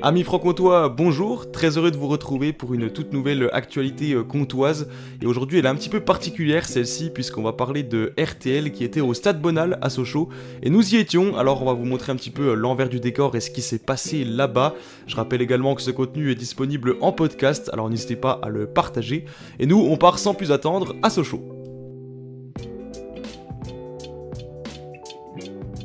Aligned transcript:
Amis 0.00 0.24
franc-comtois, 0.24 0.88
bonjour, 0.88 1.52
très 1.52 1.76
heureux 1.76 1.90
de 1.90 1.98
vous 1.98 2.08
retrouver 2.08 2.54
pour 2.54 2.72
une 2.72 2.90
toute 2.90 3.12
nouvelle 3.12 3.50
actualité 3.52 4.14
euh, 4.14 4.24
comtoise. 4.24 4.88
Et 5.20 5.26
aujourd'hui 5.26 5.58
elle 5.58 5.66
est 5.66 5.68
un 5.68 5.74
petit 5.74 5.90
peu 5.90 6.00
particulière 6.00 6.66
celle-ci 6.66 7.10
puisqu'on 7.10 7.42
va 7.42 7.52
parler 7.52 7.82
de 7.82 8.14
RTL 8.18 8.72
qui 8.72 8.84
était 8.84 9.02
au 9.02 9.12
Stade 9.12 9.42
Bonal 9.42 9.78
à 9.82 9.90
Sochaux. 9.90 10.30
Et 10.62 10.70
nous 10.70 10.94
y 10.94 10.96
étions, 10.96 11.36
alors 11.36 11.62
on 11.62 11.66
va 11.66 11.74
vous 11.74 11.84
montrer 11.84 12.10
un 12.10 12.16
petit 12.16 12.30
peu 12.30 12.48
euh, 12.48 12.54
l'envers 12.54 12.88
du 12.88 13.00
décor 13.00 13.36
et 13.36 13.40
ce 13.40 13.50
qui 13.50 13.60
s'est 13.60 13.78
passé 13.78 14.24
là-bas. 14.24 14.74
Je 15.06 15.14
rappelle 15.14 15.42
également 15.42 15.74
que 15.74 15.82
ce 15.82 15.90
contenu 15.90 16.30
est 16.30 16.36
disponible 16.36 16.96
en 17.02 17.12
podcast, 17.12 17.68
alors 17.74 17.90
n'hésitez 17.90 18.16
pas 18.16 18.40
à 18.42 18.48
le 18.48 18.66
partager. 18.66 19.26
Et 19.58 19.66
nous 19.66 19.78
on 19.78 19.98
part 19.98 20.18
sans 20.18 20.32
plus 20.32 20.52
attendre 20.52 20.96
à 21.02 21.10
Sochaux. 21.10 21.42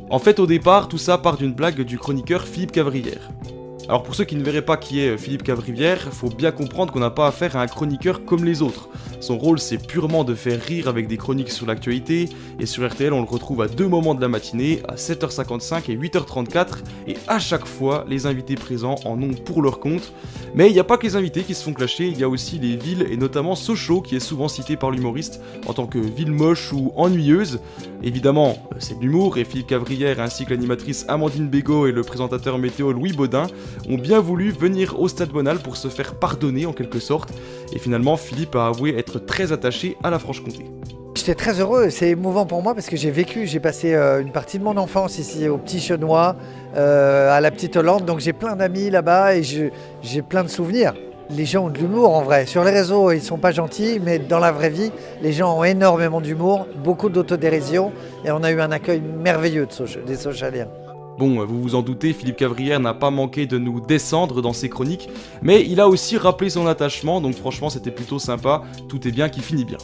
En 0.09 0.19
fait 0.19 0.39
au 0.39 0.47
départ 0.47 0.87
tout 0.87 0.97
ça 0.97 1.17
part 1.17 1.35
d'une 1.35 1.53
blague 1.53 1.81
du 1.81 1.99
chroniqueur 1.99 2.47
Philippe 2.47 2.71
Cavrière. 2.71 3.29
Alors 3.89 4.03
pour 4.03 4.15
ceux 4.15 4.25
qui 4.25 4.35
ne 4.35 4.43
verraient 4.43 4.61
pas 4.61 4.75
qui 4.75 4.99
est 4.99 5.17
Philippe 5.17 5.43
Cavrivière, 5.43 6.11
faut 6.11 6.29
bien 6.29 6.51
comprendre 6.51 6.91
qu'on 6.91 6.99
n'a 6.99 7.09
pas 7.09 7.27
affaire 7.27 7.55
à 7.55 7.61
un 7.61 7.67
chroniqueur 7.67 8.25
comme 8.25 8.43
les 8.43 8.61
autres. 8.61 8.89
Son 9.19 9.37
rôle 9.37 9.59
c'est 9.59 9.77
purement 9.77 10.23
de 10.23 10.35
faire 10.35 10.61
rire 10.61 10.87
avec 10.87 11.07
des 11.07 11.17
chroniques 11.17 11.51
sur 11.51 11.65
l'actualité, 11.65 12.29
et 12.59 12.65
sur 12.65 12.87
RTL 12.87 13.13
on 13.13 13.21
le 13.21 13.27
retrouve 13.27 13.61
à 13.61 13.67
deux 13.67 13.87
moments 13.87 14.15
de 14.15 14.21
la 14.21 14.27
matinée, 14.27 14.81
à 14.87 14.95
7h55 14.95 15.89
et 15.91 15.97
8h34, 15.97 16.79
et 17.07 17.17
à 17.27 17.39
chaque 17.39 17.65
fois 17.65 18.05
les 18.07 18.25
invités 18.25 18.55
présents 18.55 18.95
en 19.05 19.21
ont 19.21 19.33
pour 19.33 19.61
leur 19.61 19.79
compte. 19.79 20.13
Mais 20.55 20.69
il 20.69 20.73
n'y 20.73 20.79
a 20.79 20.83
pas 20.83 20.97
que 20.97 21.05
les 21.05 21.15
invités 21.15 21.43
qui 21.43 21.53
se 21.53 21.63
font 21.63 21.73
clasher, 21.73 22.07
il 22.07 22.19
y 22.19 22.23
a 22.23 22.29
aussi 22.29 22.59
les 22.59 22.75
villes, 22.75 23.07
et 23.09 23.17
notamment 23.17 23.55
Sochaux 23.55 24.01
qui 24.01 24.15
est 24.15 24.19
souvent 24.19 24.47
cité 24.47 24.75
par 24.75 24.91
l'humoriste 24.91 25.41
en 25.65 25.73
tant 25.73 25.87
que 25.87 25.99
ville 25.99 26.31
moche 26.31 26.71
ou 26.73 26.91
ennuyeuse. 26.95 27.59
Évidemment, 28.03 28.57
c'est 28.79 28.99
de 28.99 29.03
l'humour, 29.03 29.37
et 29.37 29.43
Philippe 29.43 29.67
Cavrière 29.67 30.19
ainsi 30.19 30.45
que 30.45 30.51
l'animatrice 30.51 31.05
Amandine 31.07 31.47
Bégaud 31.47 31.87
et 31.87 31.91
le 31.91 32.03
présentateur 32.03 32.57
météo 32.57 32.91
Louis 32.91 33.13
Baudin 33.13 33.47
ont 33.89 33.97
bien 33.97 34.19
voulu 34.19 34.51
venir 34.51 34.99
au 34.99 35.07
Stade 35.07 35.29
Bonal 35.29 35.59
pour 35.59 35.77
se 35.77 35.87
faire 35.87 36.15
pardonner 36.15 36.65
en 36.65 36.73
quelque 36.73 36.99
sorte, 36.99 37.29
et 37.73 37.79
finalement 37.79 38.17
Philippe 38.17 38.55
a 38.55 38.67
avoué 38.67 38.95
être 38.97 39.06
très 39.25 39.51
attaché 39.51 39.97
à 40.03 40.09
la 40.09 40.19
Franche-Comté. 40.19 40.65
J'étais 41.15 41.33
très 41.33 41.59
heureux, 41.59 41.89
c'est 41.89 42.09
émouvant 42.09 42.45
pour 42.45 42.61
moi 42.61 42.75
parce 42.75 42.87
que 42.87 42.95
j'ai 42.95 43.09
vécu, 43.09 43.47
j'ai 43.47 43.59
passé 43.59 43.95
euh, 43.95 44.21
une 44.21 44.31
partie 44.31 44.59
de 44.59 44.63
mon 44.63 44.77
enfance 44.77 45.17
ici 45.17 45.47
au 45.49 45.57
Petit 45.57 45.79
Chenois, 45.79 46.35
euh, 46.75 47.35
à 47.35 47.41
la 47.41 47.49
Petite 47.49 47.75
Hollande, 47.75 48.05
donc 48.05 48.19
j'ai 48.19 48.33
plein 48.33 48.55
d'amis 48.55 48.91
là-bas 48.91 49.35
et 49.35 49.41
j'ai 49.41 50.21
plein 50.21 50.43
de 50.43 50.47
souvenirs. 50.47 50.93
Les 51.31 51.45
gens 51.45 51.65
ont 51.65 51.69
de 51.69 51.79
l'humour 51.79 52.15
en 52.15 52.21
vrai. 52.21 52.45
Sur 52.45 52.63
les 52.63 52.71
réseaux, 52.71 53.11
ils 53.11 53.21
sont 53.21 53.39
pas 53.39 53.51
gentils, 53.51 53.99
mais 54.01 54.19
dans 54.19 54.39
la 54.39 54.51
vraie 54.51 54.69
vie, 54.69 54.91
les 55.21 55.33
gens 55.33 55.57
ont 55.57 55.63
énormément 55.63 56.21
d'humour, 56.21 56.67
beaucoup 56.83 57.09
d'autodérision 57.09 57.91
et 58.23 58.31
on 58.31 58.43
a 58.43 58.51
eu 58.51 58.61
un 58.61 58.71
accueil 58.71 59.01
merveilleux 59.01 59.67
des 60.05 60.15
Sochaliens. 60.15 60.67
Bon, 61.17 61.43
vous 61.43 61.61
vous 61.63 61.73
en 61.73 61.81
doutez, 61.81 62.13
Philippe 62.13 62.35
Cavrière 62.35 62.79
n'a 62.79 62.93
pas 62.93 63.09
manqué 63.09 63.47
de 63.47 63.57
nous 63.57 63.81
descendre 63.81 64.43
dans 64.43 64.53
ses 64.53 64.69
chroniques, 64.69 65.09
mais 65.41 65.65
il 65.67 65.79
a 65.79 65.87
aussi 65.87 66.15
rappelé 66.15 66.51
son 66.51 66.67
attachement, 66.67 67.21
donc 67.21 67.33
franchement 67.33 67.71
c'était 67.71 67.89
plutôt 67.89 68.19
sympa, 68.19 68.61
tout 68.87 69.07
est 69.07 69.11
bien 69.11 69.27
qui 69.27 69.41
finit 69.41 69.65
bien. 69.65 69.79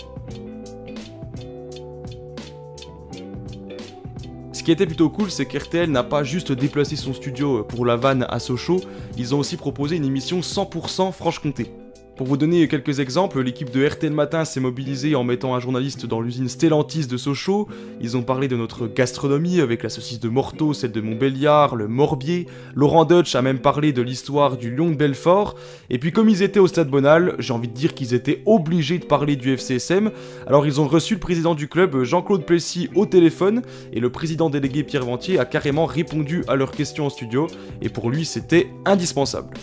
Ce 4.51 4.61
qui 4.61 4.71
était 4.71 4.85
plutôt 4.85 5.09
cool, 5.09 5.31
c'est 5.31 5.47
qu'RTL 5.47 5.89
n'a 5.89 6.03
pas 6.03 6.23
juste 6.23 6.51
déplacé 6.51 6.95
son 6.95 7.13
studio 7.13 7.63
pour 7.63 7.83
la 7.83 7.95
vanne 7.95 8.27
à 8.29 8.37
Sochaux, 8.37 8.81
ils 9.17 9.33
ont 9.33 9.39
aussi 9.39 9.57
proposé 9.57 9.95
une 9.95 10.05
émission 10.05 10.39
100% 10.41 11.11
Franche-Comté. 11.11 11.82
Pour 12.15 12.27
vous 12.27 12.37
donner 12.37 12.67
quelques 12.67 12.99
exemples, 12.99 13.41
l'équipe 13.41 13.71
de 13.71 13.83
RTL 13.83 14.13
Matin 14.13 14.45
s'est 14.45 14.59
mobilisée 14.59 15.15
en 15.15 15.23
mettant 15.23 15.55
un 15.55 15.59
journaliste 15.59 16.05
dans 16.05 16.21
l'usine 16.21 16.47
Stellantis 16.47 17.07
de 17.07 17.17
Sochaux. 17.17 17.67
Ils 18.01 18.15
ont 18.15 18.21
parlé 18.21 18.47
de 18.47 18.55
notre 18.55 18.85
gastronomie 18.85 19.59
avec 19.59 19.81
la 19.81 19.89
saucisse 19.89 20.19
de 20.19 20.29
Morteau, 20.29 20.73
celle 20.73 20.91
de 20.91 21.01
Montbéliard, 21.01 21.75
le 21.75 21.87
Morbier. 21.87 22.45
Laurent 22.75 23.05
Dutch 23.05 23.33
a 23.33 23.41
même 23.41 23.57
parlé 23.57 23.93
de 23.93 24.03
l'histoire 24.03 24.57
du 24.57 24.69
Lion 24.75 24.91
de 24.91 24.95
Belfort. 24.95 25.55
Et 25.89 25.97
puis 25.97 26.11
comme 26.11 26.29
ils 26.29 26.43
étaient 26.43 26.59
au 26.59 26.67
Stade 26.67 26.87
Bonal, 26.87 27.33
j'ai 27.39 27.51
envie 27.51 27.67
de 27.67 27.73
dire 27.73 27.95
qu'ils 27.95 28.13
étaient 28.13 28.43
obligés 28.45 28.99
de 28.99 29.05
parler 29.05 29.35
du 29.35 29.51
FCSM. 29.51 30.11
Alors 30.45 30.67
ils 30.67 30.79
ont 30.79 30.87
reçu 30.87 31.15
le 31.15 31.19
président 31.19 31.55
du 31.55 31.67
club, 31.67 32.03
Jean-Claude 32.03 32.45
Plessis, 32.45 32.89
au 32.93 33.07
téléphone. 33.07 33.63
Et 33.91 33.99
le 33.99 34.11
président 34.11 34.51
délégué 34.51 34.83
Pierre 34.83 35.05
Ventier 35.05 35.39
a 35.39 35.45
carrément 35.45 35.87
répondu 35.87 36.43
à 36.47 36.55
leurs 36.55 36.73
questions 36.73 37.07
en 37.07 37.09
studio. 37.09 37.47
Et 37.81 37.89
pour 37.89 38.11
lui, 38.11 38.23
c'était 38.23 38.69
indispensable. 38.85 39.57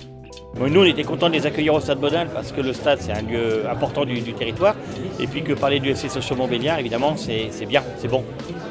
Nous, 0.59 0.81
on 0.81 0.85
était 0.85 1.05
contents 1.05 1.29
de 1.29 1.35
les 1.35 1.47
accueillir 1.47 1.75
au 1.75 1.81
Stade 1.81 1.99
Bonal 1.99 2.29
parce 2.33 2.53
que 2.53 2.61
le 2.61 2.73
stade, 2.73 2.99
c'est 3.01 3.13
un 3.13 3.23
lieu 3.23 3.63
important 3.71 4.05
du, 4.05 4.21
territoire. 4.35 4.75
Et 5.19 5.27
puis 5.27 5.43
que 5.43 5.53
parler 5.53 5.81
du 5.81 5.91
FC 5.91 6.09
Sochaux 6.09 6.35
Montbéliard, 6.35 6.79
évidemment, 6.79 7.17
c'est 7.17 7.67
bien, 7.67 7.83
c'est 7.99 8.09
bon. 8.09 8.25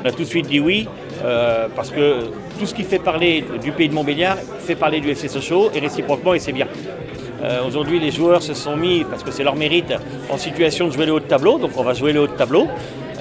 On 0.04 0.08
a 0.08 0.12
tout 0.12 0.20
de 0.20 0.26
suite 0.26 0.48
dit 0.48 0.60
oui 0.60 0.88
euh, 1.24 1.68
parce 1.76 1.90
que 1.90 2.30
tout 2.60 2.66
ce 2.66 2.74
qui 2.74 2.84
fait 2.84 3.00
parler 3.00 3.44
du 3.62 3.72
pays 3.72 3.90
de 3.90 3.94
Montbéliard 3.94 4.38
fait 4.38 4.76
parler 4.76 5.00
du 5.02 5.10
FC 5.10 5.28
Sochaux 5.28 5.72
et 5.74 5.80
réciproquement, 5.80 6.34
et 6.34 6.40
c'est 6.40 6.54
bien. 6.54 6.68
Euh, 7.42 7.66
aujourd'hui, 7.66 8.00
les 8.00 8.12
joueurs 8.12 8.42
se 8.42 8.54
sont 8.54 8.76
mis, 8.76 9.06
parce 9.06 9.24
que 9.24 9.32
c'est 9.32 9.44
leur 9.44 9.56
mérite, 9.56 9.94
en 10.30 10.38
situation 10.38 10.88
de 10.88 10.92
jouer 10.92 11.06
le 11.06 11.14
haut 11.14 11.20
de 11.20 11.26
tableau. 11.26 11.58
Donc 11.58 11.72
on 11.78 11.84
va 11.84 11.94
jouer 11.94 12.14
le 12.14 12.22
haut 12.22 12.28
de 12.28 12.34
tableau. 12.34 12.68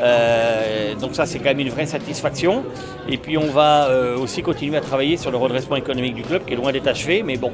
Euh, 0.00 0.94
donc 0.94 1.14
ça, 1.14 1.26
c'est 1.26 1.38
quand 1.38 1.46
même 1.46 1.60
une 1.60 1.70
vraie 1.70 1.86
satisfaction. 1.86 2.64
Et 3.08 3.16
puis 3.16 3.38
on 3.38 3.50
va 3.50 3.88
aussi 4.20 4.42
continuer 4.42 4.76
à 4.76 4.80
travailler 4.80 5.16
sur 5.16 5.30
le 5.30 5.36
redressement 5.36 5.76
économique 5.76 6.14
du 6.14 6.22
club, 6.22 6.44
qui 6.44 6.52
est 6.52 6.56
loin 6.56 6.72
d'être 6.72 6.86
achevé. 6.86 7.22
Mais 7.22 7.36
bon, 7.36 7.52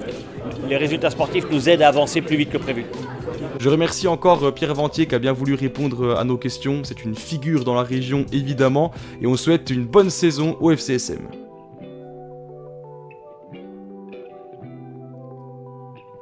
les 0.68 0.76
résultats 0.76 1.10
sportifs 1.10 1.46
nous 1.50 1.68
aident 1.68 1.82
à 1.82 1.88
avancer 1.88 2.20
plus 2.20 2.36
vite 2.36 2.50
que 2.50 2.58
prévu. 2.58 2.86
Je 3.58 3.68
remercie 3.68 4.08
encore 4.08 4.44
euh, 4.44 4.50
Pierre 4.50 4.74
Ventier 4.74 5.06
qui 5.06 5.14
a 5.14 5.18
bien 5.18 5.32
voulu 5.32 5.54
répondre 5.54 6.04
euh, 6.04 6.16
à 6.16 6.24
nos 6.24 6.36
questions. 6.36 6.82
C'est 6.84 7.04
une 7.04 7.14
figure 7.14 7.64
dans 7.64 7.74
la 7.74 7.82
région 7.82 8.26
évidemment 8.32 8.90
et 9.22 9.26
on 9.26 9.36
souhaite 9.36 9.70
une 9.70 9.84
bonne 9.84 10.10
saison 10.10 10.56
au 10.60 10.70
FCSM. 10.70 11.43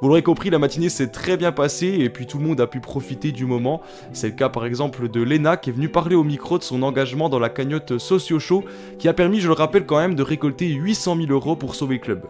Vous 0.03 0.09
l'aurez 0.09 0.21
compris, 0.21 0.49
la 0.49 0.59
matinée 0.59 0.89
s'est 0.89 1.07
très 1.07 1.37
bien 1.37 1.53
passée 1.53 1.95
et 2.01 2.09
puis 2.09 2.27
tout 2.27 2.37
le 2.37 2.43
monde 2.43 2.59
a 2.59 2.67
pu 2.67 2.81
profiter 2.81 3.31
du 3.31 3.45
moment. 3.45 3.79
C'est 4.11 4.27
le 4.27 4.33
cas 4.33 4.49
par 4.49 4.65
exemple 4.65 5.07
de 5.07 5.21
Lena 5.21 5.55
qui 5.55 5.69
est 5.69 5.73
venue 5.73 5.87
parler 5.87 6.17
au 6.17 6.25
micro 6.25 6.57
de 6.57 6.63
son 6.63 6.83
engagement 6.83 7.29
dans 7.29 7.39
la 7.39 7.47
cagnotte 7.47 7.97
Socio 7.97 8.37
Show 8.37 8.65
qui 8.99 9.07
a 9.07 9.13
permis, 9.13 9.39
je 9.39 9.47
le 9.47 9.53
rappelle 9.53 9.85
quand 9.85 9.95
même, 9.95 10.15
de 10.15 10.21
récolter 10.21 10.67
800 10.67 11.15
000 11.15 11.31
euros 11.31 11.55
pour 11.55 11.73
sauver 11.75 11.95
le 11.95 12.01
club. 12.01 12.25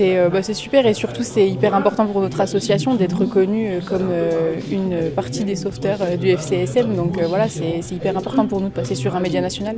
Euh, 0.00 0.28
bah, 0.28 0.42
c'est 0.42 0.54
super 0.54 0.86
et 0.86 0.94
surtout 0.94 1.22
c'est 1.22 1.48
hyper 1.48 1.74
important 1.74 2.06
pour 2.06 2.20
notre 2.20 2.40
association 2.40 2.94
d'être 2.94 3.18
reconnue 3.18 3.68
euh, 3.68 3.80
comme 3.80 4.08
euh, 4.10 4.56
une 4.70 5.10
partie 5.10 5.44
des 5.44 5.56
sauveteurs 5.56 6.16
du 6.18 6.28
FCSM. 6.30 6.94
Donc 6.94 7.20
voilà, 7.22 7.48
c'est 7.48 7.80
hyper 7.90 8.16
important 8.16 8.46
pour 8.46 8.60
nous 8.60 8.68
de 8.68 8.74
passer 8.74 8.94
sur 8.94 9.14
un 9.16 9.20
média 9.20 9.40
national. 9.40 9.76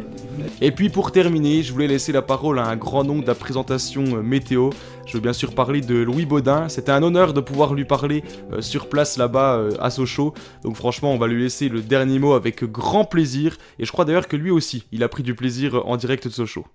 Et 0.60 0.70
puis 0.70 0.88
pour 0.88 1.12
terminer, 1.12 1.62
je 1.62 1.72
voulais 1.72 1.86
laisser 1.86 2.12
la 2.12 2.22
parole 2.22 2.58
à 2.58 2.66
un 2.66 2.76
grand 2.76 3.04
nom 3.04 3.18
de 3.18 3.26
la 3.26 3.34
présentation 3.34 4.22
météo. 4.22 4.70
Je 5.06 5.14
veux 5.14 5.20
bien 5.20 5.32
sûr 5.32 5.54
parler 5.54 5.80
de 5.80 5.96
Louis 5.96 6.26
Baudin. 6.26 6.68
C'était 6.68 6.92
un 6.92 7.02
honneur 7.02 7.32
de 7.32 7.40
pouvoir 7.40 7.74
lui 7.74 7.84
parler 7.84 8.22
sur 8.60 8.88
place 8.88 9.16
là-bas 9.16 9.60
à 9.80 9.90
Sochaux. 9.90 10.34
Donc 10.64 10.76
franchement, 10.76 11.12
on 11.12 11.18
va 11.18 11.26
lui 11.26 11.42
laisser 11.42 11.68
le 11.68 11.80
dernier 11.80 12.18
mot 12.18 12.34
avec 12.34 12.64
grand 12.64 13.04
plaisir. 13.04 13.56
Et 13.78 13.84
je 13.84 13.92
crois 13.92 14.04
d'ailleurs 14.04 14.28
que 14.28 14.36
lui 14.36 14.50
aussi, 14.50 14.84
il 14.92 15.02
a 15.02 15.08
pris 15.08 15.22
du 15.22 15.34
plaisir 15.34 15.82
en 15.86 15.96
direct 15.96 16.26
de 16.28 16.32
Sochaux. 16.32 16.66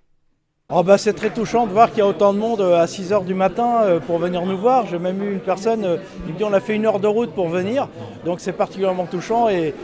Oh 0.72 0.82
bah 0.82 0.96
c'est 0.96 1.12
très 1.12 1.28
touchant 1.28 1.66
de 1.66 1.72
voir 1.72 1.90
qu'il 1.90 1.98
y 1.98 2.00
a 2.00 2.06
autant 2.06 2.32
de 2.32 2.38
monde 2.38 2.62
euh, 2.62 2.80
à 2.80 2.86
6h 2.86 3.26
du 3.26 3.34
matin 3.34 3.82
euh, 3.82 4.00
pour 4.00 4.16
venir 4.18 4.46
nous 4.46 4.56
voir. 4.56 4.86
J'ai 4.86 4.98
même 4.98 5.22
eu 5.22 5.30
une 5.34 5.40
personne 5.40 5.84
euh, 5.84 5.96
qui 6.24 6.32
me 6.32 6.38
dit 6.38 6.42
on 6.42 6.54
a 6.54 6.60
fait 6.60 6.74
une 6.74 6.86
heure 6.86 7.00
de 7.00 7.06
route 7.06 7.34
pour 7.34 7.50
venir. 7.50 7.86
Donc 8.24 8.40
c'est 8.40 8.54
particulièrement 8.54 9.04
touchant 9.04 9.50
et, 9.50 9.74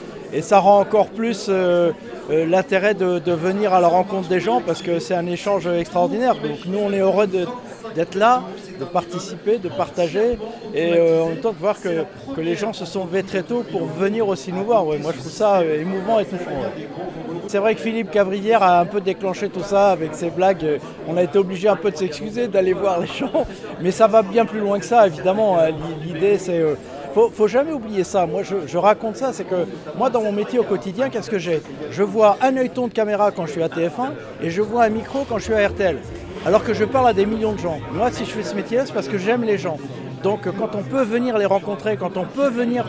ça 0.41 0.59
rend 0.61 0.81
encore 0.81 1.09
plus 1.09 1.51
l'intérêt 2.29 2.95
de, 2.95 3.33
venir 3.33 3.75
à 3.75 3.81
la 3.81 3.89
rencontre 3.89 4.29
des 4.29 4.41
gens 4.41 4.61
parce 4.65 4.83
que 4.83 4.99
c'est 4.99 5.15
un 5.15 5.27
échange 5.27 5.67
extraordinaire. 5.67 6.35
Donc 6.35 6.65
nous 6.67 6.79
on 6.79 6.93
est 6.93 6.99
heureux 7.01 7.27
d'être 7.27 8.15
là, 8.15 8.43
de 8.79 8.85
participer, 8.85 9.59
de 9.59 9.69
partager 9.69 10.39
et 10.75 10.93
en 11.21 11.29
même 11.29 11.41
temps 11.41 11.53
de 11.53 11.59
voir 11.59 11.77
que, 11.81 12.05
les 12.41 12.55
gens 12.55 12.73
se 12.73 12.85
sont 12.85 13.05
levés 13.05 13.23
très 13.23 13.43
tôt 13.43 13.65
pour 13.71 13.85
venir 13.87 14.29
aussi 14.29 14.53
nous 14.53 14.65
voir. 14.65 14.85
moi 14.85 15.13
je 15.15 15.19
trouve 15.19 15.33
ça 15.33 15.65
émouvant 15.65 16.21
et 16.21 16.25
touchant. 16.25 16.51
C'est 17.51 17.59
vrai 17.59 17.75
que 17.75 17.81
Philippe 17.81 18.13
Cavrière 18.13 18.63
a 18.63 18.79
un 18.79 18.85
peu 18.85 19.01
déclenché 19.01 19.49
tout 19.49 19.65
ça 19.65 19.91
avec 19.91 20.15
ses 20.15 20.31
blagues. 20.31 20.79
On 21.09 21.17
a 21.17 21.25
été 21.25 21.37
obligé 21.37 21.69
un 21.69 21.75
peu 21.75 21.91
de 21.91 21.97
s'excuser, 21.97 22.47
d'aller 22.47 22.75
voir 22.75 23.01
les 23.01 23.09
gens. 23.09 23.45
Mais 23.81 23.91
ça 23.91 24.07
va 24.07 24.23
bien 24.23 24.45
plus 24.45 24.61
loin 24.61 24.79
que 24.79 24.85
ça, 24.85 25.09
évidemment. 25.09 25.59
L'idée, 26.01 26.39
c'est. 26.39 26.61
Euh, 26.61 26.77
faut, 27.15 27.31
faut 27.31 27.49
jamais 27.49 27.73
oublier 27.73 28.05
ça. 28.05 28.27
Moi, 28.27 28.43
je, 28.43 28.79
raconte 28.79 29.17
ça, 29.17 29.33
c'est 29.33 29.45
que 29.45 29.67
moi, 29.97 30.11
dans 30.11 30.23
mon 30.23 30.33
métier 30.33 30.59
au 30.59 30.65
quotidien, 30.65 31.11
qu'est-ce 31.11 31.31
que 31.31 31.39
j'ai? 31.39 31.63
Je 31.91 32.03
vois 32.03 32.37
un 32.43 32.57
œilleton 32.57 32.89
de 32.89 32.93
caméra 32.93 33.31
quand 33.31 33.47
je 33.47 33.53
suis 33.53 33.63
à 33.63 33.69
TF1 33.69 34.11
et 34.43 34.51
je 34.51 34.63
vois 34.63 34.85
un 34.85 34.89
micro 34.89 35.25
quand 35.29 35.39
je 35.39 35.45
suis 35.45 35.55
à 35.55 35.69
RTL. 35.69 35.99
Alors 36.47 36.65
que 36.65 36.73
je 36.73 36.85
parle 36.85 37.09
à 37.09 37.13
des 37.13 37.27
millions 37.27 37.53
de 37.53 37.59
gens. 37.59 37.79
Moi, 37.93 38.11
si 38.11 38.25
je 38.25 38.31
fais 38.31 38.43
ce 38.43 38.55
métier-là, 38.55 38.87
c'est 38.87 38.95
parce 38.95 39.09
que 39.09 39.19
j'aime 39.19 39.43
les 39.43 39.59
gens. 39.59 39.77
Donc, 40.23 40.49
quand 40.59 40.75
on 40.75 40.83
peut 40.83 41.03
venir 41.03 41.39
les 41.39 41.47
rencontrer, 41.47 41.97
quand 41.97 42.17
on 42.17 42.25
peut 42.25 42.49
venir 42.49 42.87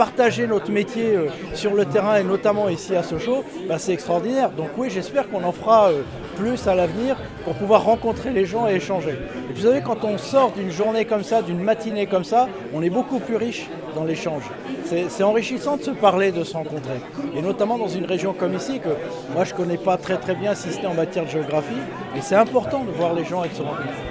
partager 0.00 0.46
notre 0.46 0.70
métier 0.70 1.14
euh, 1.14 1.26
sur 1.52 1.74
le 1.74 1.84
terrain 1.84 2.16
et 2.16 2.24
notamment 2.24 2.70
ici 2.70 2.96
à 2.96 3.02
Sochaux, 3.02 3.44
bah, 3.68 3.78
c'est 3.78 3.92
extraordinaire. 3.92 4.48
Donc 4.48 4.68
oui, 4.78 4.88
j'espère 4.88 5.28
qu'on 5.28 5.44
en 5.44 5.52
fera 5.52 5.90
euh, 5.90 6.00
plus 6.36 6.66
à 6.66 6.74
l'avenir 6.74 7.18
pour 7.44 7.52
pouvoir 7.52 7.84
rencontrer 7.84 8.30
les 8.30 8.46
gens 8.46 8.66
et 8.66 8.76
échanger. 8.76 9.10
Et 9.50 9.52
vous 9.52 9.60
savez, 9.60 9.82
quand 9.82 10.02
on 10.04 10.16
sort 10.16 10.52
d'une 10.52 10.70
journée 10.70 11.04
comme 11.04 11.22
ça, 11.22 11.42
d'une 11.42 11.62
matinée 11.62 12.06
comme 12.06 12.24
ça, 12.24 12.48
on 12.72 12.80
est 12.80 12.88
beaucoup 12.88 13.18
plus 13.18 13.36
riche 13.36 13.68
dans 13.94 14.04
l'échange. 14.04 14.44
C'est 14.86 15.22
enrichissant 15.22 15.76
de 15.76 15.82
se 15.82 15.90
parler, 15.90 16.32
de 16.32 16.44
se 16.44 16.54
rencontrer. 16.54 17.00
Et 17.36 17.42
notamment 17.42 17.76
dans 17.76 17.88
une 17.88 18.06
région 18.06 18.32
comme 18.32 18.54
ici, 18.54 18.80
que 18.80 18.88
moi 19.34 19.44
je 19.44 19.52
ne 19.52 19.56
connais 19.58 19.76
pas 19.76 19.98
très 19.98 20.16
très 20.16 20.34
bien, 20.34 20.54
si 20.54 20.72
ce 20.72 20.86
en 20.86 20.94
matière 20.94 21.26
de 21.26 21.30
géographie, 21.30 21.82
mais 22.14 22.22
c'est 22.22 22.36
important 22.36 22.84
de 22.84 22.90
voir 22.90 23.12
les 23.12 23.24
gens 23.24 23.44
et 23.44 23.50
de 23.50 23.54
se 23.54 23.62
rencontrer. 23.62 24.09